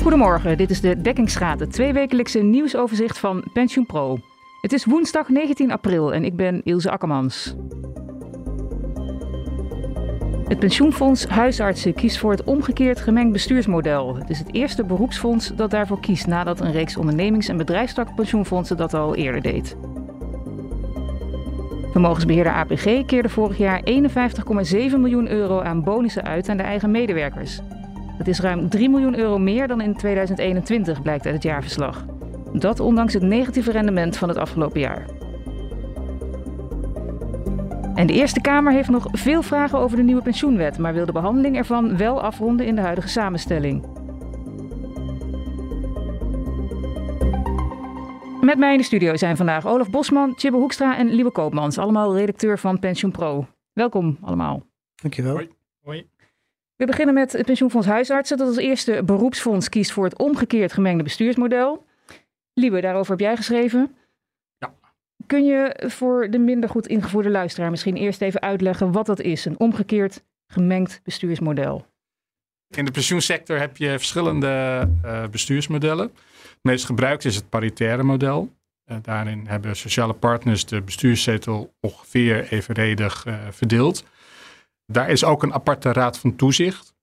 [0.00, 4.18] Goedemorgen, dit is de Dekkingsgraad, het tweewekelijkse nieuwsoverzicht van PensioenPro.
[4.60, 7.54] Het is woensdag 19 april en ik ben Ilse Akkermans.
[10.48, 14.16] Het pensioenfonds Huisartsen kiest voor het omgekeerd gemengd bestuursmodel.
[14.16, 18.94] Het is het eerste beroepsfonds dat daarvoor kiest nadat een reeks ondernemings- en bedrijfstakpensioenfondsen dat
[18.94, 19.76] al eerder deed.
[21.92, 27.60] Vermogensbeheerder APG keerde vorig jaar 51,7 miljoen euro aan bonussen uit aan de eigen medewerkers.
[28.18, 32.06] Dat is ruim 3 miljoen euro meer dan in 2021, blijkt uit het jaarverslag.
[32.52, 35.06] Dat ondanks het negatieve rendement van het afgelopen jaar.
[37.94, 41.12] En de Eerste Kamer heeft nog veel vragen over de nieuwe pensioenwet, maar wil de
[41.12, 44.00] behandeling ervan wel afronden in de huidige samenstelling.
[48.40, 52.16] Met mij in de studio zijn vandaag Olaf Bosman, Chibbe Hoekstra en Lieve Koopmans, allemaal
[52.16, 53.46] redacteur van Pensioen Pro.
[53.72, 54.62] Welkom allemaal.
[54.94, 55.32] Dankjewel.
[55.32, 55.48] Hoi.
[55.82, 56.11] Hoi.
[56.76, 61.02] We beginnen met het pensioenfonds Huisartsen, dat als eerste beroepsfonds kiest voor het omgekeerd gemengde
[61.02, 61.86] bestuursmodel.
[62.54, 63.96] Lieve, daarover heb jij geschreven.
[64.58, 64.74] Ja.
[65.26, 69.44] Kun je voor de minder goed ingevoerde luisteraar misschien eerst even uitleggen wat dat is,
[69.44, 71.86] een omgekeerd gemengd bestuursmodel?
[72.76, 76.10] In de pensioensector heb je verschillende uh, bestuursmodellen.
[76.42, 78.52] Het meest gebruikt is het paritaire model.
[78.86, 84.04] Uh, daarin hebben sociale partners de bestuurszetel ongeveer evenredig uh, verdeeld.
[84.86, 86.94] Daar is ook een aparte raad van toezicht.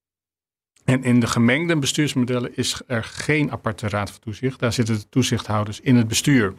[0.85, 4.59] En in de gemengde bestuursmodellen is er geen aparte raad van toezicht.
[4.59, 6.53] Daar zitten de toezichthouders in het bestuur.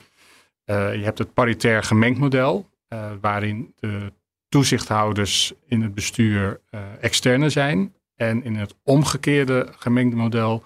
[0.67, 4.13] Uh, je hebt het paritair gemengd model, uh, waarin de
[4.49, 7.95] toezichthouders in het bestuur uh, externe zijn.
[8.17, 10.65] En in het omgekeerde gemengde model,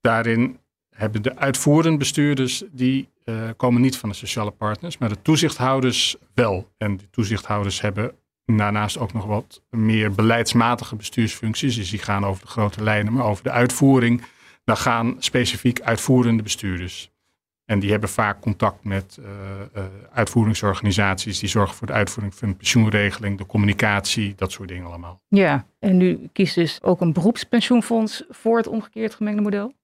[0.00, 0.58] daarin
[0.90, 3.08] hebben de uitvoerend bestuurders, die
[3.56, 6.72] komen niet van de sociale partners, maar de toezichthouders wel.
[6.78, 8.14] En die toezichthouders hebben
[8.46, 11.76] daarnaast ook nog wat meer beleidsmatige bestuursfuncties.
[11.76, 14.22] Dus die gaan over de grote lijnen, maar over de uitvoering.
[14.64, 17.10] Dan gaan specifiek uitvoerende bestuurders.
[17.64, 19.26] En die hebben vaak contact met uh,
[19.76, 21.38] uh, uitvoeringsorganisaties.
[21.38, 25.20] Die zorgen voor de uitvoering van de pensioenregeling, de communicatie, dat soort dingen allemaal.
[25.28, 29.74] Ja, en nu kiest dus ook een beroepspensioenfonds voor het omgekeerd gemengde model?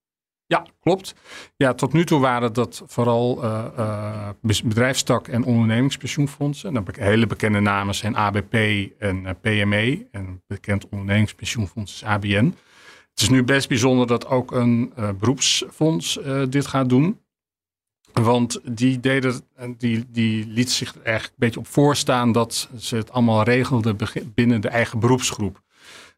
[0.46, 1.14] Ja, klopt.
[1.56, 4.28] Ja, tot nu toe waren dat vooral uh, uh,
[4.64, 6.76] bedrijfstak- en ondernemingspensioenfondsen.
[6.76, 8.54] En hele bekende namen zijn ABP
[8.98, 10.06] en uh, PME.
[10.10, 12.54] En bekend ondernemingspensioenfonds is ABN.
[13.10, 17.20] Het is nu best bijzonder dat ook een beroepsfonds dit gaat doen.
[18.12, 19.40] Want die, deden,
[19.76, 23.96] die, die liet zich er eigenlijk een beetje op voorstaan dat ze het allemaal regelden
[24.34, 25.62] binnen de eigen beroepsgroep.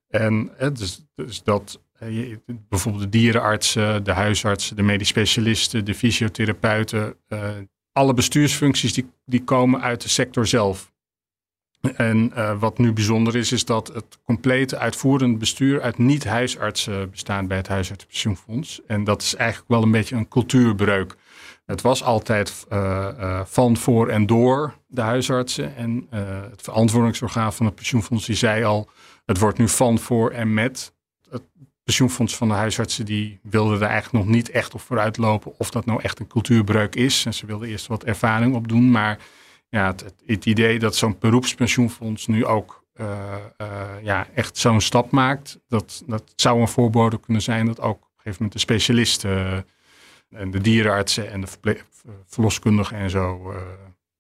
[0.08, 7.16] En dus, dus dat uh, bijvoorbeeld de dierenartsen, de huisartsen, de medisch specialisten, de fysiotherapeuten.
[7.28, 7.48] Uh,
[7.92, 10.92] alle bestuursfuncties die, die komen uit de sector zelf.
[11.96, 17.48] En uh, wat nu bijzonder is, is dat het complete uitvoerend bestuur uit niet-huisartsen bestaat
[17.48, 18.80] bij het Huisartsenpensioenfonds.
[18.86, 21.16] En dat is eigenlijk wel een beetje een cultuurbreuk.
[21.66, 22.66] Het was altijd
[23.44, 25.76] van, voor en door de huisartsen.
[25.76, 26.06] En
[26.50, 28.90] het verantwoordingsorgaan van het pensioenfonds die zei al,
[29.24, 30.94] het wordt nu van, voor en met
[31.84, 35.70] pensioenfonds van de huisartsen die wilden er eigenlijk nog niet echt op vooruit lopen of
[35.70, 37.26] dat nou echt een cultuurbreuk is.
[37.26, 38.90] En ze wilden eerst wat ervaring opdoen.
[38.90, 39.18] Maar
[39.68, 43.06] ja, het, het, idee dat zo'n beroepspensioenfonds nu ook uh,
[43.58, 43.66] uh,
[44.02, 48.02] ja, echt zo'n stap maakt, dat, dat zou een voorbode kunnen zijn dat ook op
[48.02, 51.78] een gegeven moment de specialisten uh, en de dierenartsen en de
[52.26, 53.54] verloskundigen en zo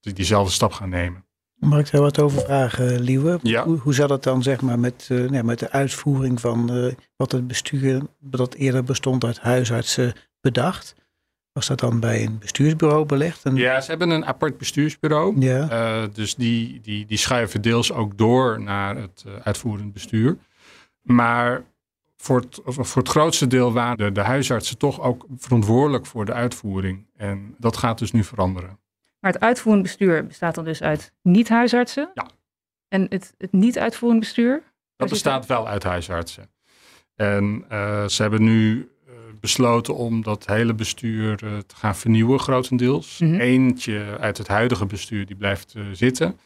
[0.00, 1.24] die diezelfde stap gaan nemen.
[1.64, 3.38] Mag ik daar wat over vragen, Liewe?
[3.42, 3.64] Ja.
[3.64, 6.92] Hoe, hoe zat het dan zeg maar, met, uh, nee, met de uitvoering van uh,
[7.16, 10.94] wat het bestuur, dat eerder bestond uit huisartsen, bedacht?
[11.52, 13.44] Was dat dan bij een bestuursbureau belegd?
[13.44, 13.56] En...
[13.56, 15.40] Ja, ze hebben een apart bestuursbureau.
[15.40, 15.70] Ja.
[16.02, 20.36] Uh, dus die, die, die schuiven deels ook door naar het uitvoerend bestuur.
[21.02, 21.64] Maar
[22.16, 26.32] voor het, voor het grootste deel waren de, de huisartsen toch ook verantwoordelijk voor de
[26.32, 27.06] uitvoering.
[27.16, 28.78] En dat gaat dus nu veranderen.
[29.24, 32.10] Maar het uitvoerend bestuur bestaat dan dus uit niet-huisartsen?
[32.14, 32.28] Ja.
[32.88, 34.62] En het, het niet-uitvoerend bestuur?
[34.96, 36.50] Dat bestaat wel uit huisartsen.
[37.14, 42.38] En uh, ze hebben nu uh, besloten om dat hele bestuur uh, te gaan vernieuwen,
[42.38, 43.18] grotendeels.
[43.18, 43.30] Mhm.
[43.30, 43.40] Mm -hmm.
[43.40, 46.38] Eentje uit het huidige bestuur die blijft zitten.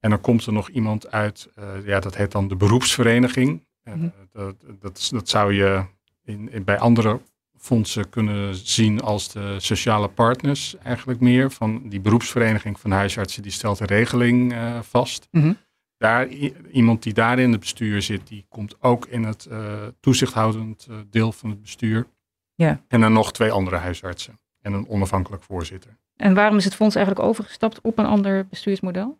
[0.00, 1.48] En dan komt er nog iemand uit,
[1.84, 3.64] ja, dat heet dan de beroepsvereniging.
[3.84, 4.12] Mm -hmm.
[4.32, 5.84] dat, dat, dat zou je
[6.24, 7.20] in, in, bij andere
[7.64, 11.50] fondsen kunnen zien als de sociale partners eigenlijk meer.
[11.50, 15.28] Van die beroepsvereniging van huisartsen die stelt de regeling uh, vast.
[15.30, 15.56] Mm -hmm.
[15.96, 16.28] Daar,
[16.72, 20.96] iemand die daar in het bestuur zit, die komt ook in het uh, toezichthoudend uh,
[21.10, 22.06] deel van het bestuur.
[22.54, 22.80] Ja.
[22.88, 25.98] En dan nog twee andere huisartsen en een onafhankelijk voorzitter.
[26.16, 29.18] En waarom is het fonds eigenlijk overgestapt op een ander bestuursmodel?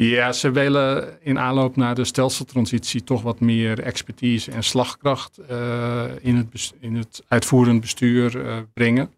[0.00, 6.04] Ja, ze willen in aanloop naar de stelseltransitie toch wat meer expertise en slagkracht uh,
[6.20, 9.10] in, het in het uitvoerend bestuur uh, brengen.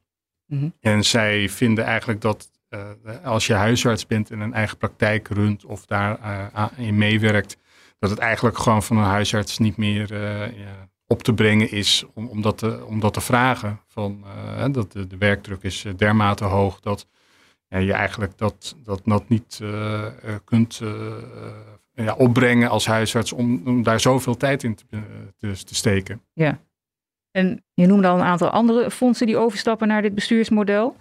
[0.46, 0.68] Mhm.
[0.80, 2.80] En zij vinden eigenlijk dat uh,
[3.24, 7.56] als je huisarts bent en een eigen praktijk runt of daarin meewerkt,
[7.98, 10.08] dat het eigenlijk gewoon van een huisarts niet meer
[11.06, 13.80] op te brengen is om, om, dat, te, om dat te vragen.
[13.86, 14.24] Van,
[14.72, 17.06] dat de, de werkdruk is dermate hoog dat
[17.70, 20.06] en je eigenlijk dat, dat, dat niet uh,
[20.44, 21.16] kunt uh,
[21.94, 24.84] ja, opbrengen als huisarts om, om, daar zoveel tijd in te,
[25.38, 26.22] te, te, steken.
[26.32, 26.60] Ja,
[27.30, 30.96] en je noemde al een aantal andere fondsen die overstappen naar dit bestuursmodel.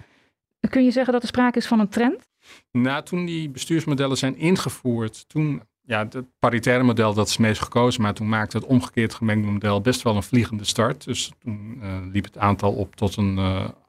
[0.70, 2.30] Kun je zeggen dat er sprake is van een trend?
[2.72, 8.02] Nou, toen die bestuursmodellen zijn ingevoerd, toen, ja, het paritaire model dat is meest gekozen,
[8.02, 11.04] maar toen maakte het omgekeerd gemengde model best wel een vliegende start.
[11.04, 11.82] Dus toen
[12.12, 13.40] liep het aantal op tot een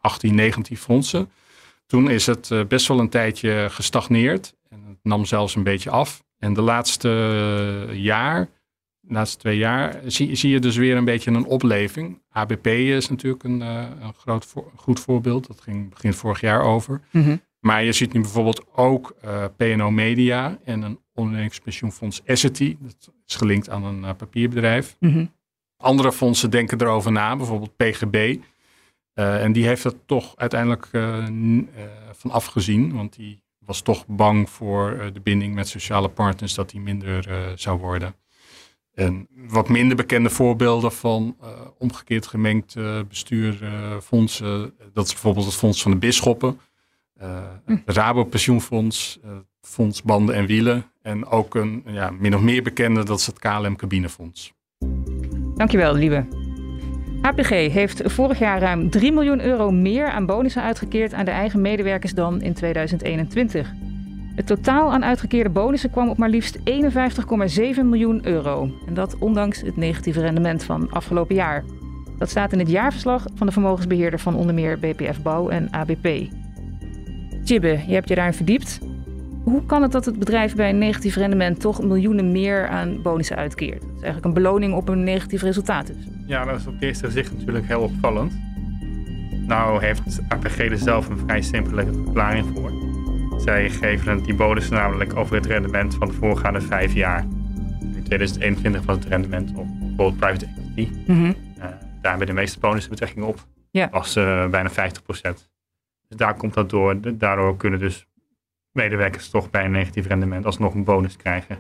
[0.00, 1.30] 18, 19 fondsen.
[1.90, 4.54] Toen is het eh, best wel een tijdje gestagneerd.
[4.68, 6.24] En het nam zelfs een beetje af.
[6.38, 7.08] En de laatste
[7.88, 8.48] eh, jaar,
[9.00, 12.22] de laatste twee jaar, zie, zie je dus weer een beetje een opleving.
[12.28, 15.46] ABP is natuurlijk een, eh, een groot goed voorbeeld.
[15.46, 17.00] Dat ging begin vorig jaar over.
[17.10, 17.36] Mhm.
[17.60, 22.76] Maar je ziet nu bijvoorbeeld ook uh, PNO Media en een ondernemingspensioenfonds Essity.
[22.80, 24.96] Dat is gelinkt aan een papierbedrijf.
[25.00, 25.26] Mhm.
[25.76, 28.36] Andere fondsen denken erover na, bijvoorbeeld PGB.
[29.14, 31.24] Eh, en die heeft er toch uiteindelijk uh,
[32.12, 36.80] van afgezien, want die was toch bang voor de binding met sociale partners dat die
[36.80, 38.14] minder zou worden.
[38.94, 41.36] En wat minder bekende voorbeelden van
[41.78, 42.76] omgekeerd gemengd
[43.08, 46.60] bestuurfondsen, dat is bijvoorbeeld het Fonds van de Bisschoppen,
[47.18, 47.76] hm.
[47.84, 49.20] het Rabo Pensioenfonds,
[49.60, 53.38] Fonds Banden en Wielen en ook een ja, min of meer bekende, dat is het
[53.38, 54.52] KLM Cabinefonds.
[55.54, 56.39] Dankjewel, Lieve.
[57.22, 61.60] APG heeft vorig jaar ruim 3 miljoen euro meer aan bonussen uitgekeerd aan de eigen
[61.60, 63.72] medewerkers dan in 2021.
[64.34, 66.62] Het totaal aan uitgekeerde bonussen kwam op maar liefst 51,7
[67.84, 68.70] miljoen euro.
[68.86, 71.64] En dat ondanks het negatieve rendement van afgelopen jaar.
[72.18, 76.08] Dat staat in het jaarverslag van de vermogensbeheerder van onder meer BPF Bouw en ABP.
[77.44, 78.78] Jibbe, je hebt je daarin verdiept.
[79.44, 83.36] Hoe kan het dat het bedrijf bij een negatief rendement toch miljoenen meer aan bonussen
[83.36, 83.80] uitkeert?
[83.80, 86.19] Dat is eigenlijk een beloning op een negatief resultaat dus.
[86.30, 88.40] Ja, dat is op het eerste gezicht natuurlijk heel opvallend.
[89.46, 92.72] Nou heeft APG er zelf een vrij simpele verklaring voor.
[93.40, 97.22] Zij geven die bonussen namelijk over het rendement van de voorgaande vijf jaar.
[97.80, 100.90] In 2021 was het rendement op bijvoorbeeld private equity.
[101.06, 101.34] Mm -hmm.
[101.58, 101.64] uh,
[102.00, 103.46] daar hebben de meeste bonussen betrekking op.
[103.70, 103.88] Ja.
[103.90, 104.74] was uh, bijna 50%.
[106.08, 107.16] Dus daar komt dat door.
[107.18, 108.06] Daardoor kunnen dus
[108.72, 111.54] medewerkers toch bij een negatief rendement alsnog een bonus krijgen.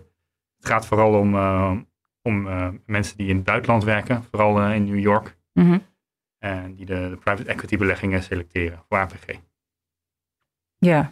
[0.56, 1.72] Het gaat vooral om, uh,
[2.22, 5.36] om uh, mensen die in het buitenland werken, vooral uh, in New York.
[5.52, 5.82] Mm -hmm.
[6.38, 9.26] En die de, de, private equity beleggingen selecteren voor APG.
[10.78, 11.10] Ja.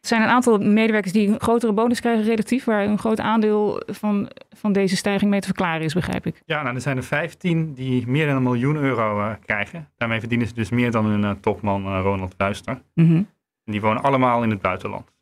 [0.00, 3.82] Er zijn een aantal medewerkers die een grotere bonus krijgen relatief, waar een groot aandeel
[3.86, 6.42] van, van deze stijging mee te verklaren is, begrijp ik.
[6.46, 9.90] Ja, nou, er zijn er 15 die meer dan een miljoen euro krijgen.
[9.96, 12.82] Daarmee verdienen ze dus meer dan hun topman Ronald Ruister.
[12.94, 13.28] Mm -hmm.
[13.64, 15.12] En die wonen allemaal in het buitenland.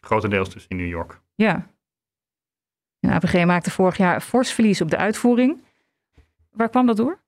[0.00, 1.20] Grotendeels dus in New York.
[1.34, 1.66] Ja.
[3.02, 5.60] En APG maakte vorig jaar fors verlies op de uitvoering.
[6.50, 7.20] Waar kwam dat door?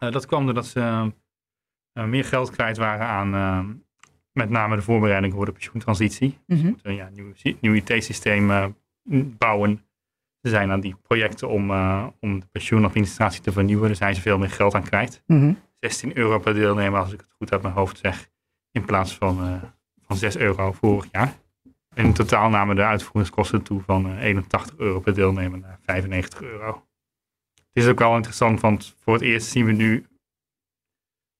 [0.00, 1.12] Uh, dat kwam doordat ze
[1.92, 3.74] uh, meer geld kwijt waren aan uh,
[4.32, 6.38] met name de voorbereiding voor de pensioentransitie.
[6.46, 6.78] Mm -hmm.
[6.82, 8.74] Ze ja, een nieuw, nieuw IT-systeem
[9.38, 9.84] bouwen.
[10.40, 11.70] Ze zijn aan die projecten om,
[12.20, 13.86] om de pensioenadministratie te vernieuwen.
[13.86, 15.22] Daar zijn ze veel meer geld aan kwijt.
[15.26, 15.58] Mm -hmm.
[15.80, 18.30] 16 euro per deelnemer, als ik het goed uit mijn hoofd zeg.
[18.70, 19.60] In plaats van,
[20.06, 21.34] van 6 euro vorig jaar.
[21.94, 26.86] In totaal namen de uitvoeringskosten toe van 81 eh, euro per deelnemer naar 95 euro.
[27.54, 30.06] Het is ook wel interessant, want voor het eerst zien we nu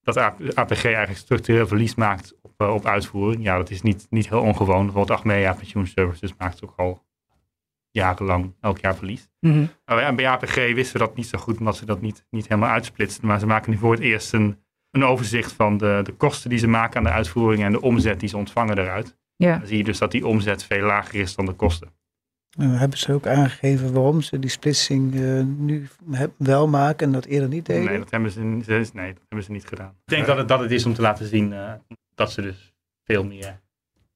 [0.01, 0.17] dat
[0.55, 3.43] APG eigenlijk structureel verlies maakt op, uh, op uitvoering.
[3.43, 4.85] Ja, dat is niet, niet heel ongewoon.
[4.85, 7.05] Bijvoorbeeld Achmea Pensioen Services maakt ook al
[7.91, 9.29] jarenlang elk jaar verlies.
[9.41, 12.49] Mm Maar bij APG wisten we dat niet zo goed, omdat ze dat niet, niet
[12.49, 13.27] helemaal uitsplitsten.
[13.27, 14.59] Maar ze maken nu voor het eerst een,
[14.91, 18.21] een overzicht van de, de kosten die ze maken aan de uitvoering en de omzet
[18.21, 19.17] die ze ontvangen eruit.
[19.37, 19.59] Ja.
[19.59, 21.93] Dan zie je dus dat die omzet veel lager is dan de kosten.
[22.59, 25.88] Uh, hebben ze ook aangegeven waarom ze die splitsing uh, nu
[26.37, 27.85] wel maken en dat eerder niet deden?
[27.85, 29.88] Nee, dat hebben ze, nee, dat hebben ze niet gedaan.
[30.05, 31.73] Ik denk dat het, dat het is om te laten zien uh,
[32.14, 32.75] dat ze dus
[33.05, 33.61] veel meer,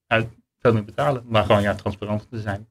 [0.06, 1.24] uit, veel meer betalen.
[1.28, 2.68] Maar gewoon ja, transparant te zijn.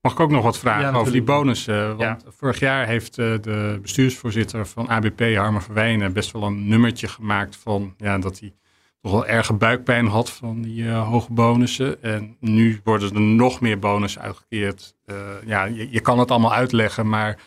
[0.00, 1.96] Mag ik ook nog wat vragen over die bonussen?
[1.96, 2.30] Want ja.
[2.30, 7.94] vorig jaar heeft de bestuursvoorzitter van ABP, Harmer Verwijnen, best wel een nummertje gemaakt van
[7.96, 8.54] ja, dat hij
[9.00, 12.02] toch wel erge buikpijn had van die uh, hoge bonussen.
[12.02, 14.94] En nu worden er nog meer bonussen uitgekeerd.
[15.06, 17.38] Uh, ja, je, kan het allemaal uitleggen, maar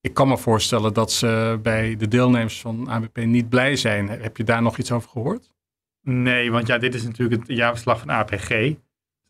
[0.00, 4.08] ik kan me voorstellen dat ze bij de deelnemers van ABP niet blij zijn.
[4.08, 5.50] Heb je daar nog iets over gehoord?
[6.02, 8.74] Nee, want ja, dit is natuurlijk het jaarverslag van APG.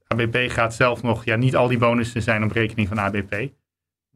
[0.06, 3.48] ABP gaat zelf nog, ja, niet al die bonussen zijn op rekening van ABP.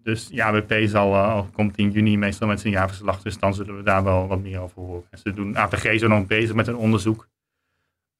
[0.04, 3.76] Dus ja, ABP zal, uh, komt in juni meestal met zijn jaarverslag, dus dan zullen
[3.76, 5.04] we daar wel wat meer over horen.
[5.10, 7.28] En ze doen, APG is nog bezig met een onderzoek.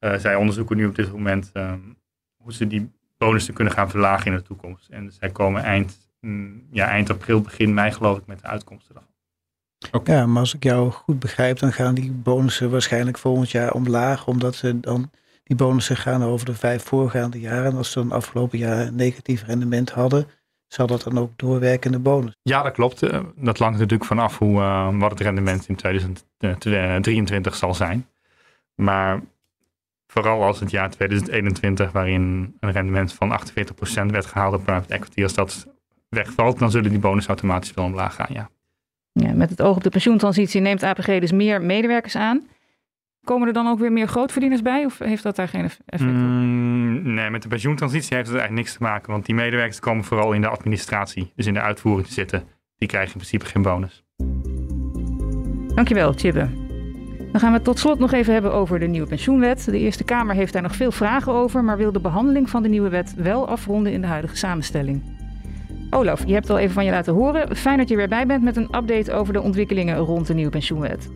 [0.05, 1.97] Uh, zij onderzoeken nu op dit moment um,
[2.37, 4.89] hoe ze die bonussen kunnen gaan verlagen in de toekomst.
[4.89, 8.95] En zij komen eind, mm, ja, eind april, begin mei geloof ik met de uitkomsten
[8.95, 9.13] daarvan.
[9.93, 10.17] Okay.
[10.17, 14.27] Ja, maar als ik jou goed begrijp, dan gaan die bonussen waarschijnlijk volgend jaar omlaag,
[14.27, 15.11] omdat ze dan
[15.45, 17.71] die bonussen gaan over de vijf voorgaande jaren.
[17.71, 20.27] En als ze dan afgelopen jaar een negatief rendement hadden,
[20.67, 22.37] zal dat dan ook doorwerken in de bonus?
[22.43, 23.03] Ja, dat klopt.
[23.03, 28.07] Eh, dat hangt natuurlijk vanaf hoe, uh, wat het rendement in 2023 zal zijn.
[28.75, 29.21] Maar
[30.15, 33.41] vooral als het jaar 2021, waarin een rendement van
[34.07, 35.67] 48% werd gehaald op private equity, als dat
[36.09, 38.51] wegvalt, dan zullen die bonus automatisch wel omlaag gaan, ja.
[39.13, 42.47] Ja, met het oog op de pensioentransitie neemt APG dus meer medewerkers aan.
[43.25, 46.01] Komen er dan ook weer meer grootverdieners bij of heeft dat daar geen effect op?
[46.01, 49.13] Mm, nee, met de pensioentransitie heeft het eigenlijk niks te maken.
[49.13, 52.43] Want die medewerkers komen vooral in de administratie, dus in de uitvoering te zitten.
[52.77, 54.05] Die krijgen in principe geen bonus.
[55.75, 56.64] Dankjewel, Chibbe.
[57.35, 59.65] Dan gaan we het tot slot nog even hebben over de nieuwe pensioenwet.
[59.65, 62.69] De Eerste Kamer heeft daar nog veel vragen over, maar wil de behandeling van de
[62.69, 65.03] nieuwe wet wel afronden in de huidige samenstelling.
[65.91, 67.57] Olaf, je hebt al even van je laten horen.
[67.57, 70.51] Fijn dat je weer bij bent met een update over de ontwikkelingen rond de nieuwe
[70.51, 71.09] pensioenwet.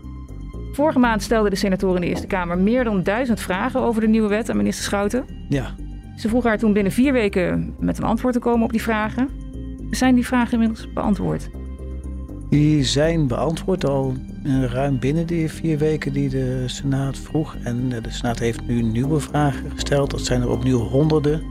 [0.73, 4.09] Vorige maand stelden de senatoren in de Eerste Kamer meer dan duizend vragen over de
[4.09, 5.25] nieuwe wet aan minister Schouten.
[5.49, 5.75] Ja.
[6.17, 9.29] Ze vroegen haar toen binnen vier weken met een antwoord te komen op die vragen.
[9.91, 11.51] Zijn die vragen inmiddels beantwoord?
[12.51, 14.15] Die zijn beantwoord al
[14.61, 17.57] ruim binnen die vier weken die de Senaat vroeg.
[17.63, 20.11] En de Senaat heeft nu nieuwe vragen gesteld.
[20.11, 21.43] Dat zijn er opnieuw honderden.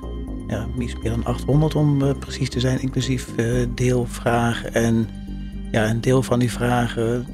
[0.48, 3.36] Ja, meer dan 800 om uh, precies te zijn, inclusief
[3.76, 4.74] deelvragen.
[4.74, 5.10] En
[5.72, 7.26] ja, een deel van die vragen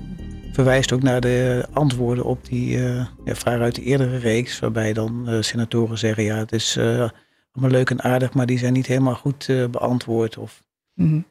[0.52, 4.60] verwijst ook naar de antwoorden op die ja, vragen uit de eerdere reeks.
[4.60, 7.10] Waarbij dan senatoren zeggen, ja, het is uh,
[7.52, 10.38] allemaal leuk en aardig, maar die zijn niet helemaal goed beantwoord.
[10.38, 10.64] Of
[10.96, 11.26] -hmm.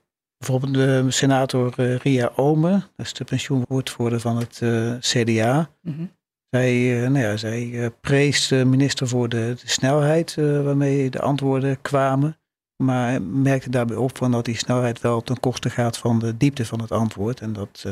[0.46, 4.62] Bijvoorbeeld de senator Ria Ome, dat is de pensioenwoordvoerder van het
[5.00, 5.70] CDA.
[5.80, 6.10] Mm -hmm.
[6.50, 12.36] Zij, nou ja, zij prees de minister voor de, de snelheid waarmee de antwoorden kwamen.
[12.76, 16.66] Maar merkte daarbij op van dat die snelheid wel ten koste gaat van de diepte
[16.66, 17.40] van het antwoord.
[17.40, 17.86] En dat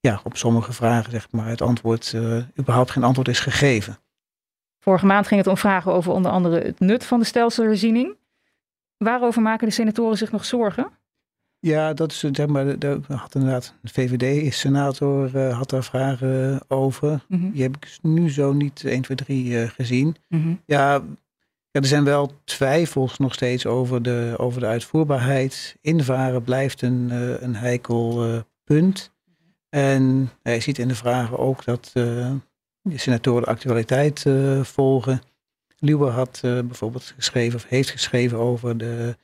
[0.00, 2.14] ja, op sommige vragen zeg maar, het antwoord,
[2.58, 3.98] überhaupt geen antwoord is gegeven.
[4.78, 8.16] Vorige maand ging het om vragen over onder andere het nut van de stelselherziening.
[8.96, 10.90] Waarover maken de senatoren zich nog zorgen?
[11.60, 17.24] Ja, dat is zeg maar, daar had inderdaad een VVD-senator uh, had daar vragen over.
[17.28, 17.52] Mm -hmm.
[17.52, 20.16] Die heb ik nu zo niet 1, 2, 3 uh, gezien.
[20.28, 20.60] Mm -hmm.
[20.66, 20.92] ja,
[21.70, 25.76] ja, er zijn wel twijfels nog steeds over de, over de uitvoerbaarheid.
[25.80, 29.12] Invaren blijft een, uh, een heikel punt.
[29.68, 32.38] En hij ziet in de vragen ook dat de
[32.94, 34.26] senatoren de actualiteit
[34.62, 35.20] volgen.
[35.78, 39.16] Luwe had bijvoorbeeld geschreven of heeft geschreven over de,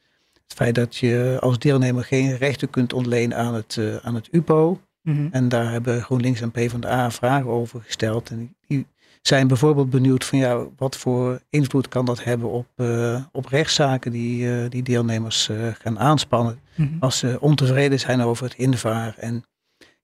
[0.46, 4.80] het feit dat je als deelnemer geen rechten kunt ontlenen aan het, aan het UPO.
[5.02, 5.28] Mm -hmm.
[5.30, 8.30] En daar hebben GroenLinks en PvdA vragen over gesteld.
[8.30, 8.86] En die
[9.22, 12.66] zijn bijvoorbeeld benieuwd van ja, wat voor invloed kan dat hebben op,
[13.32, 16.60] op rechtszaken die, die deelnemers gaan aanspannen.
[16.74, 16.96] Mm -hmm.
[17.00, 19.44] Als ze ontevreden zijn over het invaar en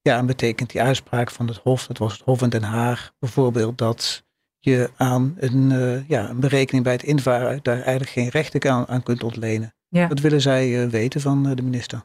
[0.02, 3.12] ja, en betekent die uitspraak van het Hof, dat was het Hof in Den Haag
[3.18, 4.24] bijvoorbeeld, dat
[4.58, 8.88] je aan een, uh, ja, een berekening bij het invaren daar eigenlijk geen rechten aan,
[8.88, 9.74] aan kunt ontlenen.
[9.90, 10.06] Ja.
[10.06, 12.04] Dat willen zij uh, weten van uh, de minister.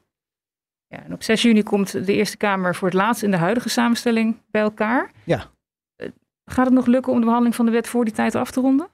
[0.87, 3.69] Ja, en op 6 juni komt de Eerste Kamer voor het laatst in de huidige
[3.69, 5.11] samenstelling bij elkaar.
[5.23, 5.49] Ja.
[6.45, 8.61] Gaat het nog lukken om de behandeling van de wet voor die tijd af te
[8.61, 8.87] ronden?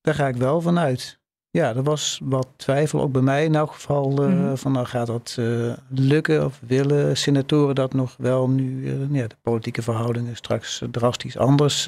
[0.00, 1.18] Daar ga ik wel van uit.
[1.50, 4.56] Ja, er was wat twijfel, ook bij mij in elk geval, uh, mm.
[4.56, 9.26] van nou gaat dat uh, lukken of willen senatoren dat nog wel nu uh, ja,
[9.26, 11.82] de politieke verhoudingen straks drastisch anders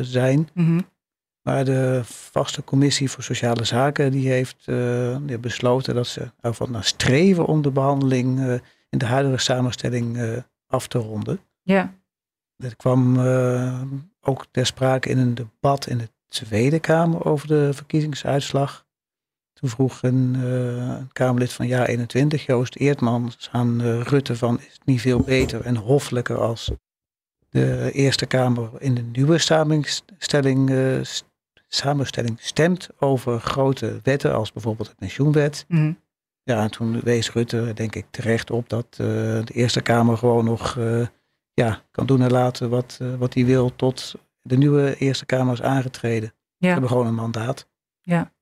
[0.00, 0.48] zijn.
[0.54, 0.86] Mm -hmm.
[1.42, 4.64] Maar de vaste commissie voor sociale zaken die heeft
[5.22, 10.88] die besloten dat ze ervan naar streven om de behandeling in de huidige samenstelling af
[10.88, 11.40] te ronden.
[11.62, 11.94] Ja.
[12.56, 13.18] Dat kwam
[14.20, 18.86] ook ter sprake in een debat in de Tweede Kamer over de verkiezingsuitslag.
[19.52, 24.86] Toen vroeg een, een Kamerlid van jaar 21, Joost Eertmans, aan Rutte van is het
[24.86, 26.70] niet veel beter en hoffelijker als
[27.52, 31.00] de Eerste Kamer in de nieuwe samenstelling, uh,
[31.74, 35.64] samenstelling stemt over grote wetten als bijvoorbeeld de pensioenwet.
[35.68, 36.00] Mm.
[36.42, 40.78] Ja, en toen wees Rutte denk ik terecht op dat de Eerste Kamer gewoon nog
[41.54, 45.62] ja, kan doen en laten wat, wat hij wil tot de nieuwe Eerste Kamer is
[45.62, 46.28] aangetreden.
[46.28, 46.34] Ja.
[46.58, 47.68] We hebben gewoon een mandaat.
[48.00, 48.32] Ja.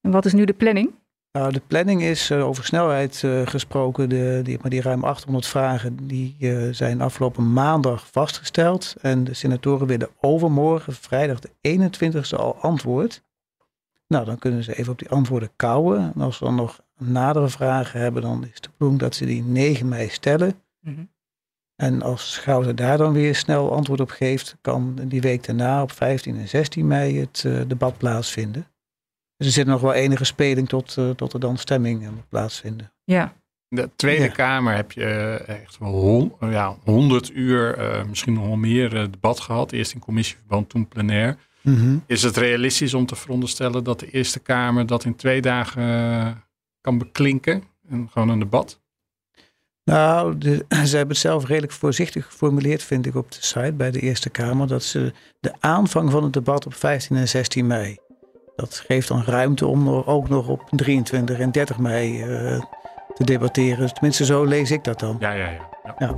[0.00, 0.94] En wat is nu de planning?
[1.32, 4.08] Nou, de planning is uh, over snelheid uh, gesproken.
[4.08, 8.94] De, die, maar die ruim 800 vragen die, uh, zijn afgelopen maandag vastgesteld.
[9.00, 13.22] En de senatoren willen overmorgen, vrijdag de 21ste, al antwoord.
[14.06, 16.12] Nou, dan kunnen ze even op die antwoorden kouwen.
[16.14, 19.42] En als we dan nog nadere vragen hebben, dan is de bedoeling dat ze die
[19.42, 20.54] 9 mei stellen.
[20.80, 21.04] Mhm.
[21.76, 25.92] En als Schouten daar dan weer snel antwoord op geeft, kan die week daarna op
[25.92, 28.66] 15 en 16 mei het debat plaatsvinden.
[29.40, 32.92] Dus er zit nog wel enige speling tot, uh, tot er dan stemming moet plaatsvinden.
[33.04, 33.34] Ja.
[33.68, 37.78] In de Tweede Kamer heb je uh, echt wel ja, 100 uur,
[38.08, 39.72] misschien nog wel meer debat gehad.
[39.72, 41.36] Eerst in commissieverband, toen plenair.
[41.60, 41.96] Mhm.
[42.06, 46.44] Is het realistisch om te veronderstellen dat de Eerste Kamer dat in twee dagen
[46.80, 47.62] kan beklinken?
[47.88, 48.80] En gewoon een debat?
[49.84, 53.90] Nou, de, ze hebben het zelf redelijk voorzichtig geformuleerd, vind ik, op de site bij
[53.90, 54.66] de Eerste Kamer.
[54.66, 57.98] Dat ze de aanvang van het debat op 15 en 16 mei.
[58.60, 62.60] Dat geeft dan ruimte om ook nog op 23 en 30 mei uh,
[63.14, 63.94] te debatteren.
[63.94, 65.16] Tenminste, zo lees ik dat dan.
[65.18, 65.60] Ja, ja, ja.
[65.84, 65.94] ja.
[65.98, 66.14] ja.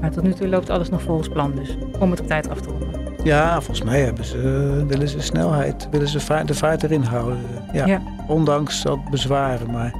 [0.00, 2.60] Maar tot nu toe loopt alles nog volgens plan, dus om het op tijd af
[2.60, 3.02] te ronden.
[3.24, 4.38] Ja, volgens mij hebben ze,
[4.86, 7.38] willen ze snelheid, willen ze de vaart erin houden.
[7.72, 8.02] Ja, ja.
[8.28, 9.94] Ondanks dat bezwaren, maar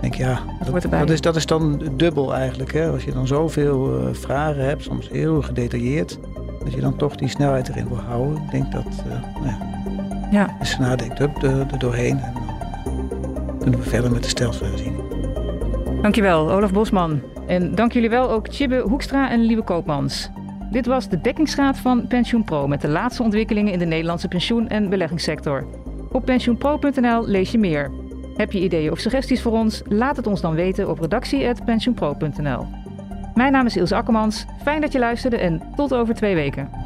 [0.00, 0.40] denk ja,
[0.72, 2.72] dat, dat, is, dat is dan dubbel eigenlijk.
[2.72, 2.90] Hè?
[2.90, 6.18] Als je dan zoveel uh, vragen hebt, soms heel gedetailleerd,
[6.64, 8.42] dat je dan toch die snelheid erin wil houden.
[8.42, 9.75] Ik denk dat, uh, nou ja,
[10.30, 10.56] ja.
[10.58, 12.32] dus nadenkt up er, er doorheen en
[13.46, 15.04] dan kunnen we verder met de stelselsherziening.
[16.02, 17.20] Dankjewel, Olaf Bosman.
[17.46, 20.30] En dank jullie wel ook Chibbe Hoekstra en Lieve Koopmans.
[20.70, 24.88] Dit was de dekkingsgraad van PensioenPro met de laatste ontwikkelingen in de Nederlandse pensioen- en
[24.88, 25.66] beleggingssector.
[26.12, 27.90] Op pensioenpro.nl lees je meer.
[28.36, 29.82] Heb je ideeën of suggesties voor ons?
[29.88, 32.66] Laat het ons dan weten op redactie.pensioenpro.nl.
[33.34, 34.44] Mijn naam is Ilse Akkermans.
[34.62, 36.85] Fijn dat je luisterde en tot over twee weken.